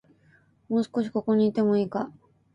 [0.67, 2.11] もう少し、ここにいてもいいか